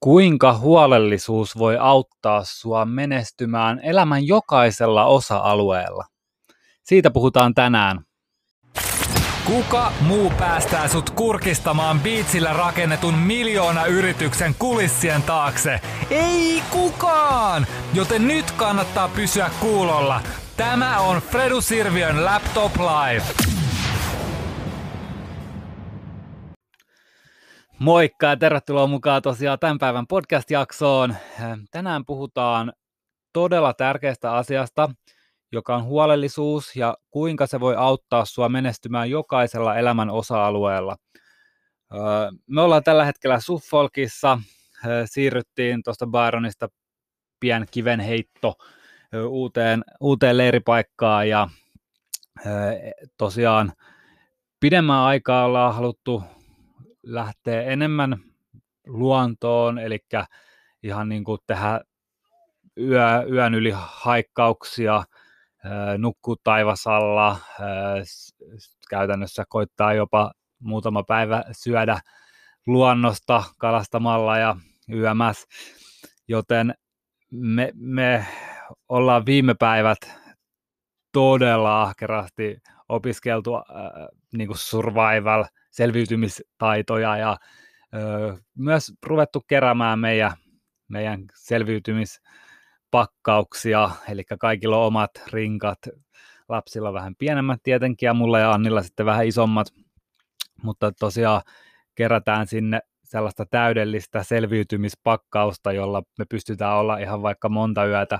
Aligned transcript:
Kuinka 0.00 0.58
huolellisuus 0.58 1.58
voi 1.58 1.76
auttaa 1.80 2.44
sua 2.44 2.84
menestymään 2.84 3.80
elämän 3.82 4.26
jokaisella 4.26 5.04
osa-alueella? 5.04 6.04
Siitä 6.82 7.10
puhutaan 7.10 7.54
tänään. 7.54 8.00
Kuka 9.44 9.92
muu 10.00 10.30
päästää 10.30 10.88
sut 10.88 11.10
kurkistamaan 11.10 12.00
biitsillä 12.00 12.52
rakennetun 12.52 13.14
miljoona 13.14 13.86
yrityksen 13.86 14.54
kulissien 14.58 15.22
taakse? 15.22 15.80
Ei 16.10 16.62
kukaan! 16.70 17.66
Joten 17.94 18.28
nyt 18.28 18.50
kannattaa 18.50 19.08
pysyä 19.08 19.50
kuulolla. 19.60 20.20
Tämä 20.56 21.00
on 21.00 21.16
Fredu 21.16 21.60
Sirviön 21.60 22.24
Laptop 22.24 22.72
Live. 22.76 23.24
Moikka 27.78 28.26
ja 28.26 28.36
tervetuloa 28.36 28.86
mukaan 28.86 29.22
tosiaan 29.22 29.58
tämän 29.58 29.78
päivän 29.78 30.06
podcast-jaksoon. 30.06 31.16
Tänään 31.70 32.04
puhutaan 32.04 32.72
todella 33.32 33.74
tärkeästä 33.74 34.32
asiasta, 34.32 34.90
joka 35.52 35.76
on 35.76 35.84
huolellisuus 35.84 36.76
ja 36.76 36.96
kuinka 37.10 37.46
se 37.46 37.60
voi 37.60 37.74
auttaa 37.76 38.24
sua 38.24 38.48
menestymään 38.48 39.10
jokaisella 39.10 39.76
elämän 39.76 40.10
osa-alueella. 40.10 40.96
Me 42.46 42.60
ollaan 42.60 42.84
tällä 42.84 43.04
hetkellä 43.04 43.40
Suffolkissa, 43.40 44.38
siirryttiin 45.04 45.82
tuosta 45.82 46.06
Byronista 46.06 46.68
pien 47.40 47.66
kivenheitto 47.70 48.54
uuteen, 49.28 49.84
uuteen 50.00 50.36
leiripaikkaan 50.36 51.28
ja 51.28 51.48
tosiaan 53.16 53.72
pidemmän 54.60 54.98
aikaa 54.98 55.44
ollaan 55.44 55.74
haluttu 55.74 56.22
lähtee 57.08 57.72
enemmän 57.72 58.16
luontoon, 58.86 59.78
eli 59.78 59.98
ihan 60.82 61.08
niin 61.08 61.24
kuin 61.24 61.38
tehdä 61.46 61.80
yö, 62.78 63.26
yön 63.32 63.54
yli 63.54 63.72
haikkauksia, 63.76 65.04
nukkuu 65.98 66.36
taivasalla, 66.44 67.36
käytännössä 68.90 69.44
koittaa 69.48 69.94
jopa 69.94 70.32
muutama 70.58 71.02
päivä 71.02 71.44
syödä 71.52 72.00
luonnosta 72.66 73.44
kalastamalla 73.58 74.38
ja 74.38 74.56
yömässä, 74.92 75.46
joten 76.28 76.74
me, 77.30 77.72
me 77.74 78.26
ollaan 78.88 79.26
viime 79.26 79.54
päivät 79.54 79.98
todella 81.18 81.82
ahkerasti 81.82 82.58
opiskeltu 82.88 83.56
äh, 83.56 83.62
niin 84.32 84.48
kuin 84.48 84.58
survival 84.58 85.44
selviytymistaitoja 85.70 87.16
ja 87.16 87.36
ö, 87.94 88.36
myös 88.54 88.92
ruvettu 89.06 89.44
keräämään 89.48 89.98
meidän, 89.98 90.32
meidän 90.88 91.24
selviytymispakkauksia, 91.34 93.90
eli 94.08 94.24
kaikilla 94.40 94.76
on 94.76 94.86
omat 94.86 95.10
rinkat, 95.32 95.78
lapsilla 96.48 96.92
vähän 96.92 97.14
pienemmät 97.18 97.60
tietenkin 97.62 98.06
ja 98.06 98.14
mulla 98.14 98.38
ja 98.38 98.52
Annilla 98.52 98.82
sitten 98.82 99.06
vähän 99.06 99.26
isommat, 99.26 99.66
mutta 100.62 100.92
tosiaan 100.92 101.42
kerätään 101.94 102.46
sinne 102.46 102.80
sellaista 103.04 103.46
täydellistä 103.46 104.22
selviytymispakkausta, 104.22 105.72
jolla 105.72 106.02
me 106.18 106.24
pystytään 106.28 106.76
olla 106.76 106.98
ihan 106.98 107.22
vaikka 107.22 107.48
monta 107.48 107.86
yötä 107.86 108.18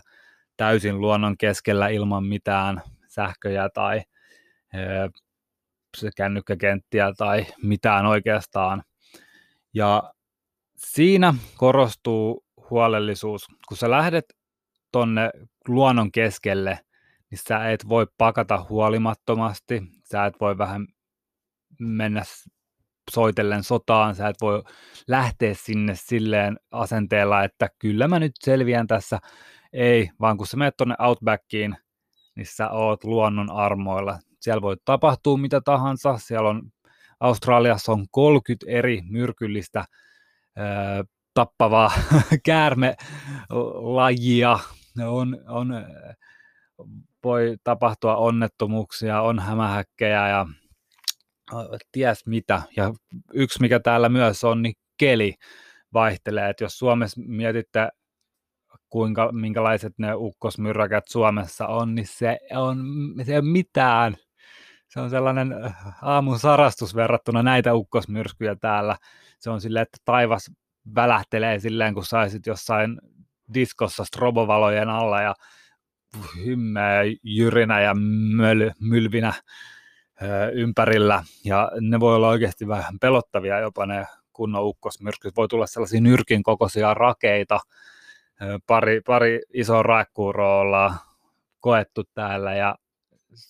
täysin 0.58 1.00
luonnon 1.00 1.36
keskellä 1.36 1.88
ilman 1.88 2.24
mitään 2.24 2.82
sähköjä 3.08 3.68
tai 3.74 4.02
kännykkäkenttiä 6.16 7.12
tai 7.16 7.46
mitään 7.62 8.06
oikeastaan. 8.06 8.82
Ja 9.74 10.12
siinä 10.76 11.34
korostuu 11.56 12.44
huolellisuus. 12.70 13.46
Kun 13.68 13.76
sä 13.76 13.90
lähdet 13.90 14.24
tonne 14.92 15.30
luonnon 15.68 16.12
keskelle, 16.12 16.80
niin 17.30 17.38
sä 17.48 17.70
et 17.70 17.88
voi 17.88 18.06
pakata 18.18 18.66
huolimattomasti, 18.68 19.82
sä 20.02 20.26
et 20.26 20.34
voi 20.40 20.58
vähän 20.58 20.86
mennä 21.78 22.22
soitellen 23.10 23.64
sotaan, 23.64 24.14
sä 24.14 24.28
et 24.28 24.36
voi 24.40 24.62
lähteä 25.06 25.54
sinne 25.54 25.94
silleen 25.96 26.56
asenteella, 26.70 27.44
että 27.44 27.68
kyllä 27.78 28.08
mä 28.08 28.18
nyt 28.18 28.32
selviän 28.40 28.86
tässä. 28.86 29.18
Ei, 29.72 30.10
vaan 30.20 30.36
kun 30.36 30.46
sä 30.46 30.56
menet 30.56 30.76
tonne 30.76 30.94
Outbackiin, 30.98 31.76
niin 32.34 32.46
sä 32.46 32.70
oot 32.70 33.04
luonnon 33.04 33.50
armoilla. 33.50 34.18
Siellä 34.40 34.62
voi 34.62 34.76
tapahtua 34.84 35.36
mitä 35.36 35.60
tahansa, 35.60 36.18
siellä 36.18 36.48
on 36.48 36.62
Australiassa 37.20 37.92
on 37.92 38.06
30 38.10 38.66
eri 38.68 39.02
myrkyllistä 39.10 39.84
ää, 40.56 41.04
tappavaa 41.34 41.92
käärmelajia, 42.44 44.58
on, 45.06 45.38
on, 45.48 45.74
voi 47.24 47.56
tapahtua 47.64 48.16
onnettomuuksia, 48.16 49.22
on 49.22 49.38
hämähäkkejä 49.38 50.28
ja 50.28 50.46
ties 51.92 52.26
mitä. 52.26 52.62
Ja 52.76 52.94
yksi 53.34 53.60
mikä 53.60 53.80
täällä 53.80 54.08
myös 54.08 54.44
on, 54.44 54.62
niin 54.62 54.74
keli 54.98 55.34
vaihtelee. 55.92 56.50
Et 56.50 56.60
jos 56.60 56.78
Suomessa 56.78 57.20
mietitte 57.26 57.88
kuinka, 58.88 59.32
minkälaiset 59.32 59.92
ne 59.98 60.14
ukkosmyrräkät 60.14 61.04
Suomessa 61.08 61.66
on, 61.66 61.94
niin 61.94 62.06
se 62.06 62.38
on, 62.56 62.84
se 63.24 63.32
ei 63.32 63.38
ole 63.38 63.44
mitään 63.44 64.16
se 64.88 65.00
on 65.00 65.10
sellainen 65.10 65.64
äh, 65.64 65.74
aamun 66.02 66.38
sarastus 66.38 66.94
verrattuna 66.94 67.42
näitä 67.42 67.74
ukkosmyrskyjä 67.74 68.56
täällä. 68.56 68.96
Se 69.38 69.50
on 69.50 69.60
silleen, 69.60 69.82
että 69.82 69.98
taivas 70.04 70.50
välähtelee 70.94 71.58
silleen, 71.58 71.94
kun 71.94 72.04
saisit 72.04 72.46
jossain 72.46 73.00
diskossa 73.54 74.04
strobovalojen 74.04 74.88
alla 74.88 75.22
ja 75.22 75.34
hymmeä 76.44 77.00
jyrinä 77.22 77.80
ja 77.80 77.94
möl, 78.36 78.70
mylvinä 78.80 79.32
ympärillä. 80.52 81.24
Ja 81.44 81.70
ne 81.80 82.00
voi 82.00 82.16
olla 82.16 82.28
oikeasti 82.28 82.68
vähän 82.68 82.98
pelottavia 82.98 83.58
jopa 83.58 83.86
ne 83.86 84.06
kunnon 84.32 84.64
ukkosmyrskyt. 84.64 85.36
Voi 85.36 85.48
tulla 85.48 85.66
sellaisia 85.66 86.00
nyrkin 86.00 86.42
kokoisia 86.42 86.94
rakeita. 86.94 87.60
Pari, 88.66 89.00
pari 89.00 89.40
isoa 89.54 89.82
raekkuuroa 89.82 90.60
ollaan 90.60 90.98
koettu 91.60 92.04
täällä 92.14 92.54
ja 92.54 92.74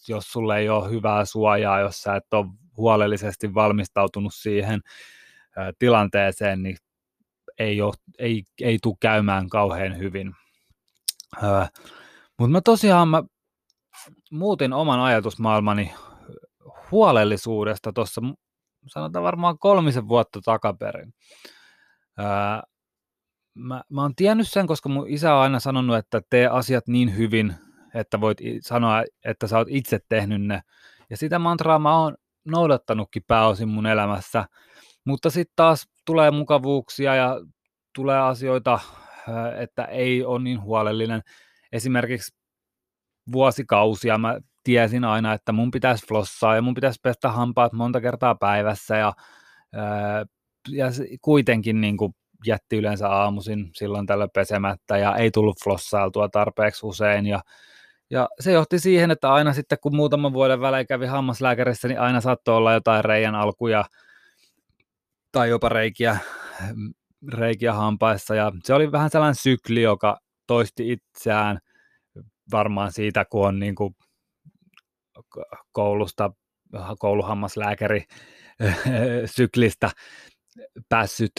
jos 0.08 0.32
sulle 0.32 0.58
ei 0.58 0.68
ole 0.68 0.90
hyvää 0.90 1.24
suojaa, 1.24 1.80
jos 1.80 2.02
sä 2.02 2.16
et 2.16 2.34
ole 2.34 2.46
huolellisesti 2.76 3.54
valmistautunut 3.54 4.34
siihen 4.34 4.80
tilanteeseen, 5.78 6.62
niin 6.62 6.76
ei, 7.58 7.82
ole, 7.82 7.94
ei, 8.18 8.44
ei 8.60 8.78
tule 8.82 8.96
käymään 9.00 9.48
kauhean 9.48 9.98
hyvin. 9.98 10.34
Mutta 12.38 12.52
mä 12.52 12.60
tosiaan 12.60 13.08
mä 13.08 13.22
muutin 14.30 14.72
oman 14.72 15.00
ajatusmaailmani 15.00 15.94
huolellisuudesta 16.90 17.92
tuossa, 17.92 18.20
sanotaan 18.86 19.24
varmaan 19.24 19.58
kolmisen 19.58 20.08
vuotta 20.08 20.40
takaperin. 20.44 21.14
Ää, 22.18 22.62
mä, 23.54 23.82
mä 23.90 24.02
oon 24.02 24.14
tiennyt 24.14 24.48
sen, 24.48 24.66
koska 24.66 24.88
mun 24.88 25.08
isä 25.08 25.34
on 25.34 25.40
aina 25.40 25.60
sanonut, 25.60 25.96
että 25.96 26.20
tee 26.30 26.46
asiat 26.46 26.88
niin 26.88 27.16
hyvin, 27.16 27.54
että 27.94 28.20
voit 28.20 28.38
sanoa, 28.60 29.04
että 29.24 29.46
sä 29.46 29.58
oot 29.58 29.68
itse 29.70 29.98
tehnyt 30.08 30.42
ne. 30.42 30.60
Ja 31.10 31.16
sitä 31.16 31.38
mantraa 31.38 31.78
mä 31.78 31.98
oon 31.98 32.16
noudattanutkin 32.44 33.22
pääosin 33.26 33.68
mun 33.68 33.86
elämässä, 33.86 34.44
mutta 35.04 35.30
sitten 35.30 35.52
taas 35.56 35.86
tulee 36.06 36.30
mukavuuksia 36.30 37.14
ja 37.14 37.40
tulee 37.94 38.18
asioita, 38.18 38.80
että 39.58 39.84
ei 39.84 40.24
ole 40.24 40.42
niin 40.42 40.62
huolellinen. 40.62 41.22
Esimerkiksi 41.72 42.36
vuosikausia 43.32 44.18
mä 44.18 44.38
tiesin 44.68 45.04
aina, 45.04 45.32
että 45.32 45.52
mun 45.52 45.70
pitäisi 45.70 46.06
flossaa 46.06 46.54
ja 46.54 46.62
mun 46.62 46.74
pitäisi 46.74 47.00
pestä 47.02 47.28
hampaat 47.28 47.72
monta 47.72 48.00
kertaa 48.00 48.34
päivässä 48.34 48.96
ja, 48.96 49.12
ja 50.68 50.86
kuitenkin 51.22 51.80
niin 51.80 51.96
kuin 51.96 52.14
jätti 52.46 52.76
yleensä 52.76 53.08
aamuisin 53.08 53.70
silloin 53.74 54.06
tällä 54.06 54.28
pesemättä 54.34 54.98
ja 54.98 55.16
ei 55.16 55.30
tullut 55.30 55.56
flossailtua 55.64 56.28
tarpeeksi 56.28 56.86
usein 56.86 57.26
ja 57.26 57.40
ja 58.10 58.28
se 58.40 58.52
johti 58.52 58.78
siihen, 58.78 59.10
että 59.10 59.32
aina 59.32 59.52
sitten 59.52 59.78
kun 59.82 59.96
muutaman 59.96 60.32
vuoden 60.32 60.60
välein 60.60 60.86
kävi 60.86 61.06
hammaslääkärissä, 61.06 61.88
niin 61.88 62.00
aina 62.00 62.20
saattoi 62.20 62.56
olla 62.56 62.72
jotain 62.72 63.04
reijän 63.04 63.34
alkuja 63.34 63.84
tai 65.32 65.48
jopa 65.48 65.68
reikiä, 65.68 66.18
reikiä 67.32 67.72
hampaissa. 67.72 68.34
Ja 68.34 68.52
se 68.64 68.74
oli 68.74 68.92
vähän 68.92 69.10
sellainen 69.10 69.34
sykli, 69.34 69.82
joka 69.82 70.18
toisti 70.46 70.92
itseään 70.92 71.58
varmaan 72.52 72.92
siitä, 72.92 73.24
kun 73.24 73.48
on 73.48 73.58
niin 73.58 73.74
kuin 73.74 73.94
koulusta, 75.72 76.30
kouluhammaslääkäri 76.98 78.04
syklistä 79.36 79.90
päässyt 80.88 81.32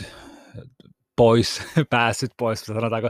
pois, 1.15 1.61
päässyt 1.89 2.31
pois, 2.37 2.61
sanotaanko 2.61 3.09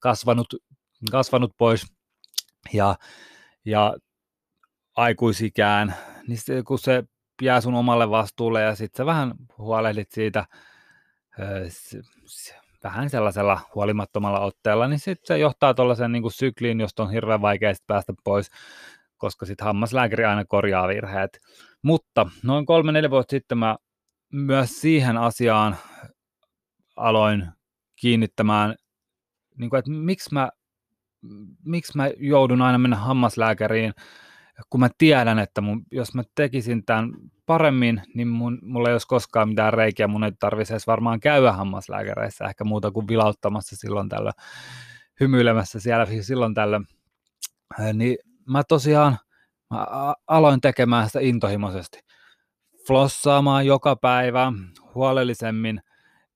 kasvanut 0.00 0.54
kasvanut 1.10 1.52
pois. 1.58 1.86
Ja, 2.72 2.96
ja 3.64 3.96
aikuisikään, 4.96 5.94
niin 6.28 6.38
se, 6.38 6.62
kun 6.62 6.78
se 6.78 7.04
jää 7.42 7.60
sun 7.60 7.74
omalle 7.74 8.10
vastuulle 8.10 8.62
ja 8.62 8.74
sitten 8.74 8.96
sä 8.98 9.06
vähän 9.06 9.34
huolehdit 9.58 10.10
siitä 10.10 10.44
vähän 12.84 13.10
sellaisella 13.10 13.60
huolimattomalla 13.74 14.40
otteella, 14.40 14.88
niin 14.88 14.98
sitten 14.98 15.26
se 15.26 15.38
johtaa 15.38 15.74
tuollaisen 15.74 16.12
niin 16.12 16.32
sykliin, 16.32 16.80
josta 16.80 17.02
on 17.02 17.10
hirveän 17.10 17.42
vaikea 17.42 17.74
päästä 17.86 18.12
pois, 18.24 18.50
koska 19.20 19.46
sitten 19.46 19.64
hammaslääkäri 19.64 20.24
aina 20.24 20.44
korjaa 20.44 20.88
virheet. 20.88 21.38
Mutta 21.82 22.26
noin 22.42 22.66
kolme-neljä 22.66 23.10
vuotta 23.10 23.30
sitten 23.30 23.58
mä 23.58 23.76
myös 24.32 24.80
siihen 24.80 25.16
asiaan 25.16 25.76
aloin 26.96 27.48
kiinnittämään, 28.00 28.74
niin 29.58 29.70
kuin, 29.70 29.78
että 29.78 29.90
miksi 29.90 30.34
mä, 30.34 30.50
miksi 31.64 31.96
mä 31.96 32.10
joudun 32.16 32.62
aina 32.62 32.78
mennä 32.78 32.96
hammaslääkäriin, 32.96 33.92
kun 34.70 34.80
mä 34.80 34.88
tiedän, 34.98 35.38
että 35.38 35.60
mun, 35.60 35.82
jos 35.92 36.14
mä 36.14 36.22
tekisin 36.34 36.84
tämän 36.84 37.10
paremmin, 37.46 38.02
niin 38.14 38.28
mun, 38.28 38.58
mulla 38.62 38.88
ei 38.88 38.94
olisi 38.94 39.06
koskaan 39.06 39.48
mitään 39.48 39.72
reikiä, 39.72 40.08
mun 40.08 40.24
ei 40.24 40.32
tarvitsisi 40.40 40.72
edes 40.72 40.86
varmaan 40.86 41.20
käydä 41.20 41.52
hammaslääkäreissä, 41.52 42.44
ehkä 42.44 42.64
muuta 42.64 42.90
kuin 42.90 43.08
vilauttamassa 43.08 43.76
silloin 43.76 44.08
tällä, 44.08 44.32
hymyilemässä 45.20 45.80
siellä 45.80 46.06
silloin 46.20 46.54
tällä. 46.54 46.80
Niin 47.92 48.18
mä 48.50 48.62
tosiaan 48.68 49.18
mä 49.70 49.86
aloin 50.26 50.60
tekemään 50.60 51.06
sitä 51.06 51.20
intohimoisesti. 51.20 52.00
Flossaamaan 52.86 53.66
joka 53.66 53.96
päivä 53.96 54.52
huolellisemmin, 54.94 55.80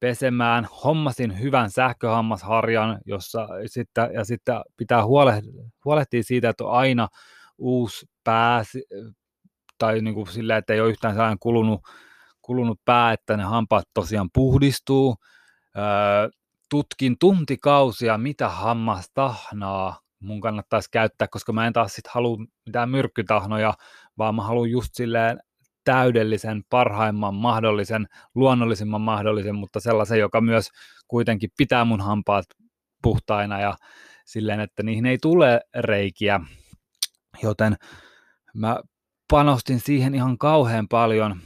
pesemään, 0.01 0.69
hommasin 0.85 1.41
hyvän 1.41 1.71
sähköhammasharjan, 1.71 3.01
jossa 3.07 3.49
sitten, 3.67 4.11
ja 4.15 4.25
sitten 4.25 4.55
pitää 4.77 5.05
huolehtia 5.85 6.23
siitä, 6.23 6.49
että 6.49 6.65
on 6.65 6.73
aina 6.73 7.09
uusi 7.59 8.07
pää, 8.25 8.63
tai 9.79 10.01
niin 10.01 10.15
kuin 10.15 10.27
sillä, 10.27 10.57
että 10.57 10.73
ei 10.73 10.81
ole 10.81 10.91
yhtään 10.91 11.15
sellainen 11.15 11.39
kulunut, 11.39 11.81
kulunut 12.43 12.81
pää, 12.85 13.13
että 13.13 13.37
ne 13.37 13.43
hampaat 13.43 13.85
tosiaan 13.95 14.29
puhdistuu. 14.35 15.17
Öö, 15.77 16.29
tutkin 16.71 17.17
tuntikausia, 17.19 18.19
mitä 18.19 18.49
hammastahnaa 18.49 20.04
mun 20.25 20.41
kannattaisi 20.41 20.89
käyttää, 20.91 21.29
koska 21.29 21.53
mä 21.53 21.67
en 21.67 21.73
taas 21.73 21.95
sit 21.95 22.07
halua 22.07 22.39
mitään 22.67 22.91
myrkkytahnoja, 22.91 23.75
vaan 24.19 24.35
mä 24.35 24.43
haluan 24.43 24.71
just 24.71 24.95
silleen 24.95 25.41
täydellisen, 25.85 26.63
parhaimman 26.71 27.35
mahdollisen, 27.35 28.07
luonnollisimman 28.35 29.01
mahdollisen, 29.01 29.55
mutta 29.55 29.81
sellaisen, 29.81 30.19
joka 30.19 30.41
myös 30.41 30.69
kuitenkin 31.09 31.51
pitää 31.57 31.85
mun 31.85 32.01
hampaat 32.01 32.45
puhtaina 33.03 33.61
ja 33.61 33.75
silleen, 34.25 34.61
että 34.61 34.83
niihin 34.83 35.07
ei 35.07 35.19
tule 35.19 35.61
reikiä. 35.75 36.41
Joten 37.43 37.77
mä 38.55 38.79
panostin 39.31 39.81
siihen 39.81 40.15
ihan 40.15 40.39
kauhean 40.39 40.89
paljon. 40.89 41.41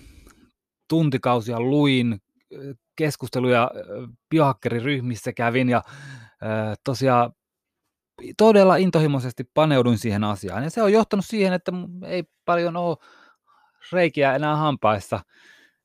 Tuntikausia 0.89 1.61
luin, 1.61 2.21
keskusteluja 2.97 3.71
biohakkeriryhmissä 4.31 5.33
kävin 5.33 5.69
ja 5.69 5.83
tosiaan 6.85 7.33
todella 8.37 8.77
intohimoisesti 8.77 9.45
paneuduin 9.55 9.99
siihen 9.99 10.25
asiaan. 10.25 10.65
Ja 10.65 10.71
se 10.71 10.83
on 10.83 10.93
johtanut 10.93 11.25
siihen, 11.27 11.53
että 11.53 11.73
ei 12.07 12.25
paljon 12.45 12.77
ole 12.77 12.97
reikiä 13.93 14.35
enää 14.35 14.57
hampaissa. 14.57 15.21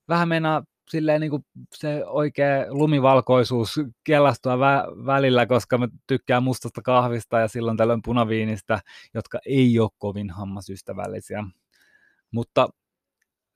Vähän 0.07 0.27
meinaa 0.27 0.63
silleen 0.89 1.21
niin 1.21 1.29
kuin 1.29 1.45
se 1.73 2.05
oikea 2.05 2.65
lumivalkoisuus 2.69 3.79
kellastua 4.03 4.55
vä- 4.55 5.05
välillä, 5.05 5.45
koska 5.45 5.77
mä 5.77 5.87
tykkään 6.07 6.43
mustasta 6.43 6.81
kahvista 6.81 7.39
ja 7.39 7.47
silloin 7.47 7.77
tällöin 7.77 8.01
punaviinistä, 8.01 8.79
jotka 9.13 9.39
ei 9.45 9.79
ole 9.79 9.89
kovin 9.97 10.29
hammasystävällisiä. 10.29 11.43
Mutta 12.31 12.69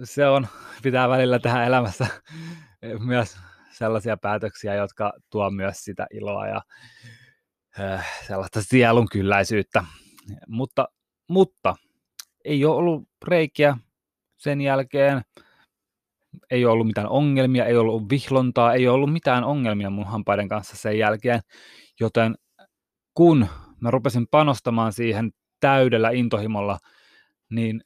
se 0.03 0.27
on, 0.27 0.47
pitää 0.83 1.09
välillä 1.09 1.39
tehdä 1.39 1.63
elämässä 1.63 2.07
myös 3.05 3.37
sellaisia 3.71 4.17
päätöksiä, 4.17 4.75
jotka 4.75 5.13
tuo 5.29 5.49
myös 5.49 5.77
sitä 5.83 6.07
iloa 6.11 6.47
ja 6.47 6.61
sellaista 8.27 8.61
sielun 8.61 9.07
kylläisyyttä. 9.11 9.83
Mutta, 10.47 10.87
mutta 11.29 11.75
ei 12.45 12.65
ole 12.65 12.75
ollut 12.75 13.09
reikiä 13.27 13.77
sen 14.37 14.61
jälkeen, 14.61 15.21
ei 16.51 16.65
ole 16.65 16.73
ollut 16.73 16.87
mitään 16.87 17.09
ongelmia, 17.09 17.65
ei 17.65 17.77
ollut 17.77 18.09
vihlontaa, 18.09 18.73
ei 18.73 18.87
ollut 18.87 19.13
mitään 19.13 19.43
ongelmia 19.43 19.89
mun 19.89 20.05
hampaiden 20.05 20.49
kanssa 20.49 20.77
sen 20.77 20.97
jälkeen, 20.97 21.39
joten 21.99 22.35
kun 23.13 23.47
mä 23.81 23.91
rupesin 23.91 24.27
panostamaan 24.31 24.93
siihen 24.93 25.31
täydellä 25.59 26.09
intohimolla, 26.09 26.77
niin 27.49 27.81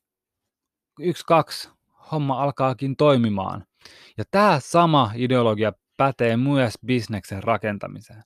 yksi, 1.00 1.24
kaksi, 1.28 1.70
homma 2.12 2.44
alkaakin 2.44 2.96
toimimaan. 2.96 3.66
Ja 4.18 4.24
tämä 4.32 4.60
sama 4.64 5.12
ideologia 5.16 5.74
pätee 5.98 6.38
myös 6.38 6.74
bisneksen 6.86 7.44
rakentamiseen. 7.44 8.24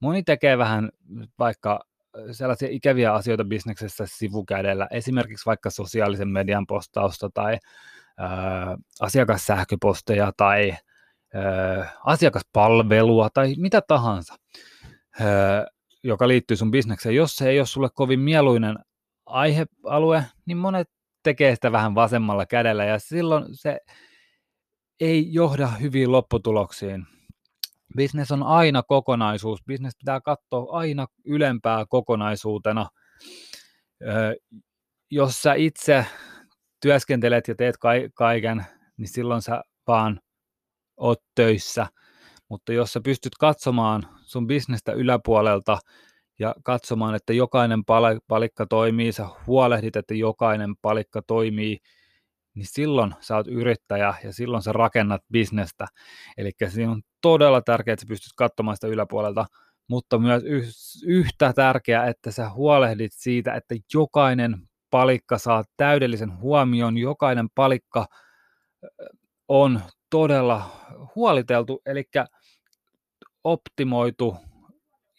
Moni 0.00 0.22
tekee 0.22 0.58
vähän 0.58 0.90
vaikka 1.38 1.84
sellaisia 2.32 2.68
ikäviä 2.70 3.12
asioita 3.12 3.44
bisneksessä 3.44 4.04
sivukädellä, 4.06 4.88
esimerkiksi 4.90 5.46
vaikka 5.46 5.70
sosiaalisen 5.70 6.28
median 6.28 6.66
postausta 6.66 7.30
tai 7.34 7.58
ää, 8.18 8.76
asiakassähköposteja 9.00 10.32
tai 10.36 10.76
ää, 11.34 11.92
asiakaspalvelua 12.04 13.30
tai 13.30 13.54
mitä 13.58 13.82
tahansa, 13.88 14.34
ää, 15.20 15.66
joka 16.02 16.28
liittyy 16.28 16.56
sun 16.56 16.70
bisnekseen. 16.70 17.14
Jos 17.14 17.36
se 17.36 17.48
ei 17.48 17.60
ole 17.60 17.66
sulle 17.66 17.88
kovin 17.94 18.20
mieluinen 18.20 18.78
aihealue, 19.26 20.24
niin 20.46 20.56
monet 20.56 20.90
tekee 21.22 21.54
sitä 21.54 21.72
vähän 21.72 21.94
vasemmalla 21.94 22.46
kädellä 22.46 22.84
ja 22.84 22.98
silloin 22.98 23.44
se 23.52 23.78
ei 25.00 25.32
johda 25.32 25.68
hyviin 25.68 26.12
lopputuloksiin. 26.12 27.06
Business 27.96 28.30
on 28.30 28.42
aina 28.42 28.82
kokonaisuus. 28.82 29.64
Business 29.66 29.96
pitää 29.96 30.20
katsoa 30.20 30.78
aina 30.78 31.06
ylempää 31.24 31.86
kokonaisuutena. 31.88 32.88
jos 35.10 35.42
sä 35.42 35.54
itse 35.54 36.06
työskentelet 36.80 37.48
ja 37.48 37.54
teet 37.54 37.76
kaiken, 38.14 38.66
niin 38.96 39.08
silloin 39.08 39.42
sä 39.42 39.62
vaan 39.86 40.20
oot 40.96 41.22
töissä. 41.34 41.86
Mutta 42.48 42.72
jos 42.72 42.92
sä 42.92 43.00
pystyt 43.04 43.34
katsomaan 43.40 44.08
sun 44.22 44.46
bisnestä 44.46 44.92
yläpuolelta 44.92 45.78
ja 46.38 46.54
katsomaan, 46.64 47.14
että 47.14 47.32
jokainen 47.32 47.84
palikka 48.28 48.66
toimii, 48.66 49.12
sä 49.12 49.28
huolehdit, 49.46 49.96
että 49.96 50.14
jokainen 50.14 50.74
palikka 50.82 51.22
toimii, 51.22 51.78
niin 52.54 52.66
silloin 52.66 53.14
sä 53.20 53.36
oot 53.36 53.48
yrittäjä 53.48 54.14
ja 54.24 54.32
silloin 54.32 54.62
sä 54.62 54.72
rakennat 54.72 55.22
bisnestä. 55.32 55.86
Eli 56.38 56.50
siinä 56.68 56.92
on 56.92 57.02
todella 57.20 57.62
tärkeää, 57.62 57.92
että 57.92 58.02
sä 58.02 58.08
pystyt 58.08 58.32
katsomaan 58.36 58.76
sitä 58.76 58.86
yläpuolelta, 58.86 59.46
mutta 59.88 60.18
myös 60.18 60.42
yhtä 61.06 61.52
tärkeää, 61.52 62.06
että 62.06 62.30
sä 62.30 62.50
huolehdit 62.50 63.12
siitä, 63.14 63.54
että 63.54 63.74
jokainen 63.94 64.68
palikka 64.90 65.38
saa 65.38 65.64
täydellisen 65.76 66.38
huomion, 66.38 66.98
jokainen 66.98 67.48
palikka 67.54 68.06
on 69.48 69.80
todella 70.10 70.70
huoliteltu, 71.14 71.82
eli 71.86 72.04
optimoitu 73.44 74.36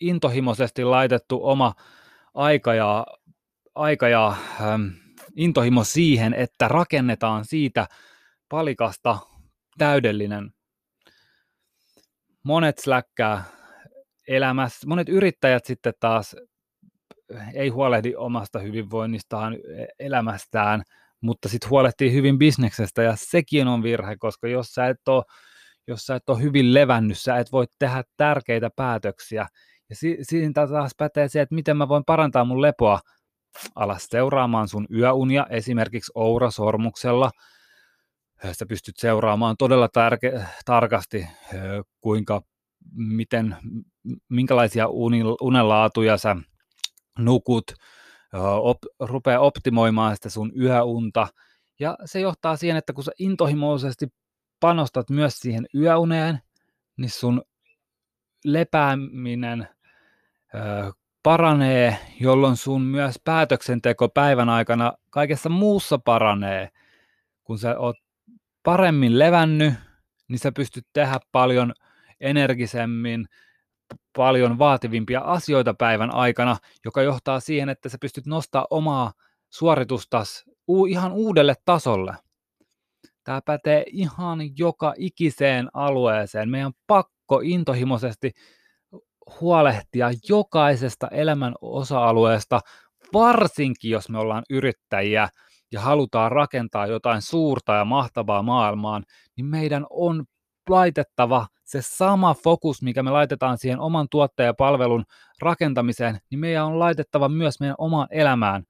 intohimoisesti 0.01 0.84
laitettu 0.84 1.39
oma 1.44 1.74
aika 2.34 2.74
ja, 2.74 3.06
aika 3.75 4.08
ja 4.08 4.36
ähm, 4.62 5.05
intohimo 5.36 5.84
siihen, 5.84 6.34
että 6.34 6.68
rakennetaan 6.68 7.46
siitä 7.46 7.88
palikasta 8.50 9.18
täydellinen. 9.77 10.51
Monet 12.44 12.77
släkkää 12.77 13.44
elämässä, 14.27 14.88
monet 14.88 15.10
yrittäjät 15.10 15.65
sitten 15.65 15.94
taas 16.00 16.36
ei 17.54 17.70
huolehdi 17.70 18.15
omasta 18.15 18.60
hyvinvoinnistaan, 18.60 19.54
e, 19.54 19.86
elämästään, 20.00 20.84
mutta 21.22 21.50
sitten 21.50 21.70
huolehtii 21.70 22.13
hyvin 22.13 22.38
bisneksestä 22.38 23.04
ja 23.04 23.13
sekin 23.15 23.68
on 23.68 23.84
virhe, 23.84 24.18
koska 24.18 24.48
jos 24.48 24.68
sä 24.68 24.88
et 24.88 25.08
ole, 25.08 25.24
jos 25.88 26.06
sä 26.06 26.15
et 26.15 26.30
ole 26.30 26.42
hyvin 26.42 26.74
levännyt, 26.74 27.18
sä 27.18 27.38
et 27.38 27.51
voi 27.51 27.65
tehdä 27.80 28.04
tärkeitä 28.18 28.70
päätöksiä 28.75 29.48
ja 29.89 29.96
si- 29.96 30.18
siinä 30.22 30.51
taas 30.54 30.92
pätee 30.98 31.27
se, 31.27 31.42
että 31.42 31.56
miten 31.56 31.77
mä 31.77 31.88
voin 31.88 32.04
parantaa 32.06 32.46
mun 32.46 32.62
lepoa. 32.62 33.00
Alas 33.76 34.08
seuraamaan 34.10 34.68
sun 34.68 34.88
yöunia 34.96 35.48
esimerkiksi 35.50 36.12
Oura-sormuksella. 36.16 37.32
Sä 38.52 38.66
pystyt 38.66 38.96
seuraamaan 38.98 39.56
todella 39.58 39.88
tärke- 39.88 40.46
tarkasti, 40.66 41.28
kuinka, 42.02 42.42
miten, 42.96 43.56
minkälaisia 44.30 44.88
unenlaatuja 45.42 46.18
sä 46.18 46.36
nukut, 47.20 47.64
op, 48.62 48.78
rupeaa 49.00 49.40
optimoimaan 49.40 50.16
sitä 50.16 50.30
sun 50.30 50.52
yöunta. 50.62 51.28
Ja 51.80 51.98
se 52.06 52.20
johtaa 52.20 52.56
siihen, 52.56 52.78
että 52.78 52.94
kun 52.94 53.04
sä 53.04 53.12
intohimoisesti 53.20 54.08
panostat 54.60 55.10
myös 55.10 55.40
siihen 55.40 55.66
yöuneen, 55.76 56.40
niin 56.98 57.10
sun 57.10 57.42
lepääminen 58.46 59.68
paranee, 61.25 61.98
jolloin 62.20 62.58
sun 62.58 62.82
myös 62.82 63.15
päätöksenteko 63.24 64.10
päivän 64.10 64.50
aikana 64.50 64.94
kaikessa 65.10 65.50
muussa 65.50 65.98
paranee. 65.98 66.70
Kun 67.44 67.60
sä 67.60 67.79
oot 67.79 67.96
paremmin 68.63 69.20
levännyt, 69.20 69.74
niin 70.27 70.39
sä 70.39 70.51
pystyt 70.51 70.88
tehdä 70.94 71.20
paljon 71.32 71.74
energisemmin, 72.20 73.25
paljon 74.17 74.60
vaativimpia 74.60 75.20
asioita 75.20 75.74
päivän 75.74 76.13
aikana, 76.13 76.58
joka 76.86 77.01
johtaa 77.01 77.39
siihen, 77.39 77.70
että 77.70 77.89
sä 77.89 77.98
pystyt 78.01 78.25
nostaa 78.25 78.67
omaa 78.70 79.13
suoritustas 79.50 80.46
ihan 80.89 81.12
uudelle 81.12 81.55
tasolle. 81.65 82.13
Tämä 83.24 83.41
pätee 83.41 83.84
ihan 83.88 84.39
joka 84.58 84.94
ikiseen 84.98 85.70
alueeseen. 85.74 86.50
Meidän 86.50 86.67
on 86.67 86.74
pakko 86.88 87.41
intohimoisesti 87.44 88.32
huolehtia 89.41 90.10
jokaisesta 90.29 91.08
elämän 91.08 91.53
osa-alueesta, 91.62 92.60
varsinkin 93.13 93.91
jos 93.91 94.10
me 94.10 94.20
ollaan 94.20 94.44
yrittäjiä 94.50 95.29
ja 95.72 95.82
halutaan 95.82 96.32
rakentaa 96.32 96.88
jotain 96.88 97.22
suurta 97.22 97.74
ja 97.74 97.86
mahtavaa 97.86 98.44
maailmaan, 98.44 99.03
niin 99.38 99.46
meidän 99.46 99.86
on 99.89 100.25
laitettava 100.70 101.48
se 101.63 101.79
sama 101.82 102.34
fokus, 102.34 102.82
mikä 102.82 103.03
me 103.03 103.12
laitetaan 103.12 103.58
siihen 103.58 103.79
oman 103.79 104.08
tuottajapalvelun 104.12 105.05
rakentamiseen, 105.41 106.20
niin 106.32 106.39
meidän 106.39 106.65
on 106.65 106.79
laitettava 106.79 107.29
myös 107.29 107.60
meidän 107.60 107.75
omaan 107.77 108.08
elämään. 108.12 108.63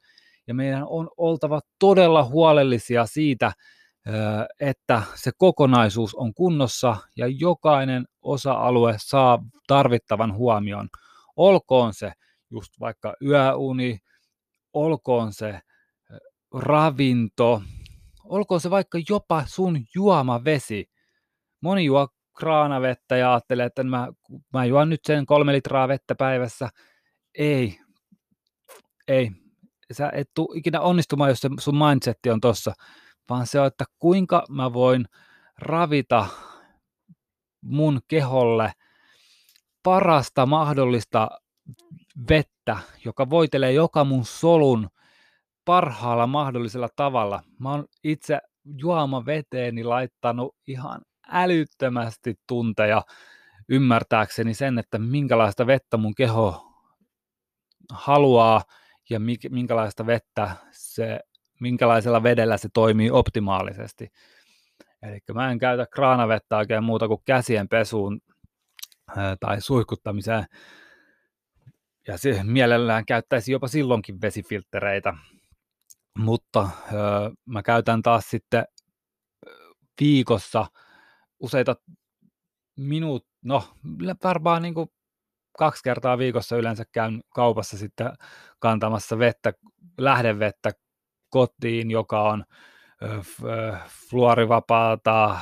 Ja 0.47 0.53
meidän 0.53 0.83
on 0.87 1.09
oltava 1.17 1.61
todella 1.79 2.23
huolellisia 2.23 3.05
siitä, 3.05 3.51
että 4.59 5.01
se 5.15 5.31
kokonaisuus 5.37 6.15
on 6.15 6.33
kunnossa 6.33 6.97
ja 7.17 7.27
jokainen 7.27 8.05
osa-alue 8.21 8.95
saa 8.97 9.43
tarvittavan 9.67 10.33
huomion. 10.33 10.89
Olkoon 11.35 11.93
se 11.93 12.11
just 12.51 12.79
vaikka 12.79 13.13
yöuni, 13.21 13.99
olkoon 14.73 15.33
se 15.33 15.59
ravinto, 16.53 17.61
olkoon 18.23 18.61
se 18.61 18.69
vaikka 18.69 18.99
jopa 19.09 19.43
sun 19.47 19.85
juomavesi. 19.95 20.89
Moni 21.61 21.85
juo 21.85 22.07
kraanavettä 22.37 23.17
ja 23.17 23.31
ajattelee, 23.31 23.65
että 23.65 23.83
mä, 23.83 24.07
mä 24.53 24.65
juon 24.65 24.89
nyt 24.89 25.01
sen 25.07 25.25
kolme 25.25 25.53
litraa 25.53 25.87
vettä 25.87 26.15
päivässä. 26.15 26.69
Ei, 27.37 27.79
ei. 29.07 29.31
Sä 29.91 30.11
et 30.13 30.29
tule 30.33 30.57
ikinä 30.57 30.81
onnistumaan, 30.81 31.29
jos 31.29 31.39
se 31.39 31.49
sun 31.59 31.77
mindsetti 31.77 32.29
on 32.29 32.41
tossa, 32.41 32.73
vaan 33.29 33.47
se 33.47 33.59
on, 33.59 33.67
että 33.67 33.85
kuinka 33.99 34.45
mä 34.49 34.73
voin 34.73 35.05
ravita 35.57 36.25
mun 37.61 37.99
keholle 38.07 38.73
parasta 39.83 40.45
mahdollista 40.45 41.29
vettä, 42.29 42.77
joka 43.05 43.29
voitelee 43.29 43.71
joka 43.71 44.03
mun 44.03 44.25
solun 44.25 44.89
parhaalla 45.65 46.27
mahdollisella 46.27 46.89
tavalla. 46.95 47.43
Mä 47.59 47.71
oon 47.71 47.85
itse 48.03 48.39
juoma 48.81 49.25
veteeni 49.25 49.83
laittanut 49.83 50.55
ihan 50.67 51.01
älyttömästi 51.27 52.35
tunteja 52.47 53.01
ymmärtääkseni 53.69 54.53
sen, 54.53 54.79
että 54.79 54.99
minkälaista 54.99 55.67
vettä 55.67 55.97
mun 55.97 56.15
keho 56.15 56.71
haluaa 57.91 58.63
ja 59.09 59.19
minkälaista 59.49 60.05
vettä 60.05 60.55
se, 60.71 61.19
minkälaisella 61.59 62.23
vedellä 62.23 62.57
se 62.57 62.69
toimii 62.73 63.11
optimaalisesti. 63.11 64.11
Eli 65.01 65.19
mä 65.33 65.51
en 65.51 65.59
käytä 65.59 65.85
kraanavettä 65.85 66.57
oikein 66.57 66.83
muuta 66.83 67.07
kuin 67.07 67.21
käsien 67.25 67.69
pesuun 67.69 68.21
tai 69.39 69.61
suihkuttamiseen. 69.61 70.45
Ja 72.07 72.17
se 72.17 72.43
mielellään 72.43 73.05
käyttäisi 73.05 73.51
jopa 73.51 73.67
silloinkin 73.67 74.21
vesifilttereitä. 74.21 75.13
Mutta 76.17 76.69
mä 77.45 77.63
käytän 77.63 78.01
taas 78.01 78.29
sitten 78.29 78.65
viikossa 80.01 80.67
useita 81.39 81.75
minuut, 82.77 83.27
no 83.41 83.63
varmaan 84.23 84.61
niin 84.61 84.73
kuin 84.73 84.89
kaksi 85.57 85.83
kertaa 85.83 86.17
viikossa 86.17 86.55
yleensä 86.55 86.83
käyn 86.91 87.21
kaupassa 87.29 87.77
sitten 87.77 88.11
kantamassa 88.59 89.19
vettä, 89.19 89.53
lähdevettä 89.97 90.71
kotiin, 91.29 91.91
joka 91.91 92.21
on 92.21 92.45
fluorivapaata, 94.09 95.37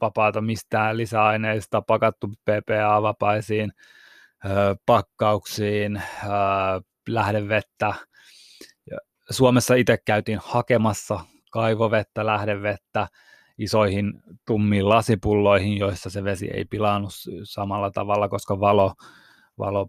vapaata 0.00 0.40
mistään 0.40 0.96
lisäaineista, 0.96 1.82
pakattu 1.82 2.28
PPA-vapaisiin 2.28 3.72
pakkauksiin, 4.86 6.02
lähdevettä. 7.08 7.94
Suomessa 9.30 9.74
itse 9.74 9.98
käytiin 10.04 10.38
hakemassa 10.42 11.20
kaivovettä, 11.50 12.26
lähdevettä, 12.26 13.08
isoihin 13.58 14.22
tummiin 14.46 14.88
lasipulloihin, 14.88 15.78
joissa 15.78 16.10
se 16.10 16.24
vesi 16.24 16.50
ei 16.54 16.64
pilannut 16.64 17.12
samalla 17.44 17.90
tavalla, 17.90 18.28
koska 18.28 18.60
valo, 18.60 18.92
valo, 19.58 19.88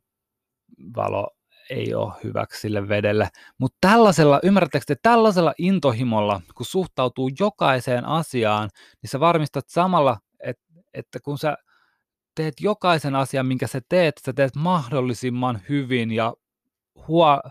valo 0.96 1.37
ei 1.70 1.94
ole 1.94 2.14
hyväksi 2.24 2.62
sille 2.62 2.90
vedelle. 2.90 3.30
Mutta 3.58 3.78
tällaisella, 3.82 4.40
ymmärrättekö 4.44 4.86
te, 4.88 4.96
tällaisella 5.04 5.54
intohimolla, 5.58 6.42
kun 6.56 6.66
suhtautuu 6.66 7.30
jokaiseen 7.40 8.06
asiaan, 8.06 8.70
niin 9.02 9.10
sä 9.10 9.20
varmistat 9.20 9.66
samalla, 9.68 10.18
että, 10.40 10.64
että 10.94 11.20
kun 11.20 11.38
sä 11.38 11.58
teet 12.36 12.54
jokaisen 12.62 13.16
asian, 13.16 13.46
minkä 13.46 13.68
sä 13.68 13.82
teet, 13.90 14.22
sä 14.26 14.34
teet 14.34 14.56
mahdollisimman 14.56 15.62
hyvin 15.70 16.12
ja 16.12 16.34
huo, 17.08 17.42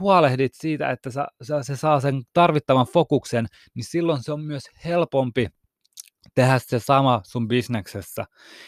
huolehdit 0.00 0.54
siitä, 0.54 0.90
että 0.90 1.10
sä, 1.10 1.26
sä, 1.42 1.62
se 1.62 1.76
saa 1.76 2.00
sen 2.00 2.22
tarvittavan 2.32 2.86
fokuksen, 2.86 3.46
niin 3.74 3.84
silloin 3.84 4.22
se 4.22 4.32
on 4.32 4.40
myös 4.40 4.62
helpompi 4.84 5.48
tehdä 6.34 6.58
se 6.58 6.78
sama 6.78 7.20
sun 7.24 7.48
bisneksessä. 7.48 8.24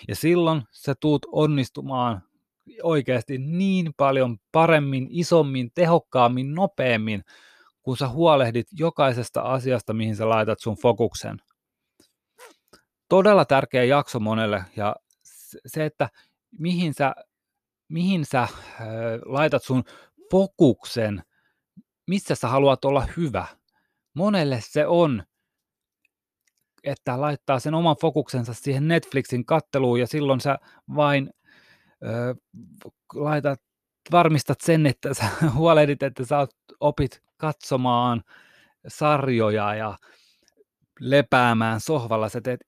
Ja 0.08 0.16
silloin 0.16 0.62
sä 0.70 0.94
tuut 1.00 1.26
onnistumaan 1.32 2.22
oikeasti 2.82 3.38
niin 3.38 3.94
paljon 3.96 4.38
paremmin, 4.52 5.06
isommin, 5.10 5.70
tehokkaammin, 5.74 6.54
nopeammin, 6.54 7.24
kun 7.82 7.96
sä 7.96 8.08
huolehdit 8.08 8.66
jokaisesta 8.72 9.42
asiasta, 9.42 9.92
mihin 9.92 10.16
sä 10.16 10.28
laitat 10.28 10.60
sun 10.60 10.76
fokuksen. 10.76 11.36
Todella 13.08 13.44
tärkeä 13.44 13.84
jakso 13.84 14.20
monelle 14.20 14.64
ja 14.76 14.96
se, 15.66 15.84
että 15.84 16.08
mihin 16.58 16.94
sä, 16.94 17.14
mihin 17.88 18.24
sä 18.24 18.42
äh, 18.42 18.50
laitat 19.24 19.62
sun 19.62 19.84
fokuksen, 20.30 21.22
missä 22.06 22.34
sä 22.34 22.48
haluat 22.48 22.84
olla 22.84 23.06
hyvä. 23.16 23.46
Monelle 24.14 24.60
se 24.60 24.86
on, 24.86 25.22
että 26.84 27.20
laittaa 27.20 27.58
sen 27.58 27.74
oman 27.74 27.96
fokuksensa 28.00 28.54
siihen 28.54 28.88
Netflixin 28.88 29.44
katteluun 29.44 30.00
ja 30.00 30.06
silloin 30.06 30.40
sä 30.40 30.58
vain 30.94 31.30
laitat, 33.14 33.60
varmistat 34.12 34.60
sen, 34.60 34.86
että 34.86 35.14
sä 35.14 35.24
huolehdit, 35.56 36.02
että 36.02 36.24
sä 36.24 36.46
opit 36.80 37.22
katsomaan 37.36 38.22
sarjoja 38.88 39.74
ja 39.74 39.98
lepäämään 41.00 41.80
sohvalla. 41.80 42.28
Sä 42.28 42.40
teet 42.40 42.60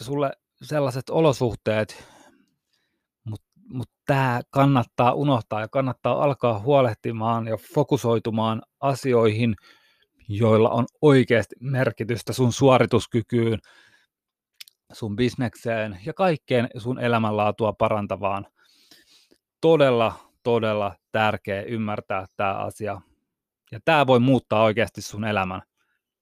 sulle 0.00 0.32
sellaiset 0.62 1.10
olosuhteet, 1.10 2.08
mutta 3.24 3.94
tämä 4.06 4.40
kannattaa 4.50 5.12
unohtaa 5.12 5.60
ja 5.60 5.68
kannattaa 5.68 6.24
alkaa 6.24 6.58
huolehtimaan 6.58 7.46
ja 7.46 7.56
fokusoitumaan 7.74 8.62
asioihin, 8.80 9.54
joilla 10.28 10.70
on 10.70 10.86
oikeasti 11.02 11.56
merkitystä 11.60 12.32
sun 12.32 12.52
suorituskykyyn, 12.52 13.58
sun 14.92 15.16
bisnekseen 15.16 15.98
ja 16.06 16.12
kaikkeen 16.14 16.68
sun 16.76 17.00
elämänlaatua 17.00 17.72
parantavaan. 17.72 18.46
Todella, 19.64 20.12
todella 20.42 20.94
tärkeä 21.12 21.62
ymmärtää 21.62 22.26
tämä 22.36 22.54
asia. 22.54 23.00
Ja 23.72 23.78
tämä 23.84 24.06
voi 24.06 24.20
muuttaa 24.20 24.62
oikeasti 24.62 25.02
sun 25.02 25.24
elämän. 25.24 25.62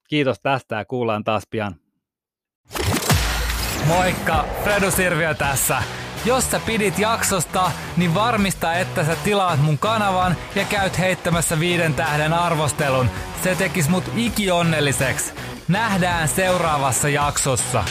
Kiitos 0.09 0.41
tästä 0.41 0.77
ja 0.77 0.85
kuullaan 0.85 1.25
taas 1.25 1.43
pian. 1.51 1.75
Moikka, 3.87 4.45
Fredu 4.65 4.91
Sirviö 4.91 5.35
tässä. 5.35 5.83
Jos 6.25 6.51
sä 6.51 6.61
pidit 6.67 6.99
jaksosta, 6.99 7.71
niin 7.97 8.15
varmista, 8.15 8.75
että 8.75 9.05
sä 9.05 9.17
tilaat 9.25 9.61
mun 9.61 9.79
kanavan 9.79 10.37
ja 10.55 10.65
käyt 10.65 10.99
heittämässä 10.99 11.61
viiden 11.61 11.95
tähden 11.95 12.33
arvostelun. 12.33 13.11
Se 13.45 13.55
tekis 13.55 13.89
mut 13.89 14.05
ikionnelliseksi. 14.17 15.35
Nähdään 15.69 16.29
seuraavassa 16.29 17.09
jaksossa. 17.09 17.85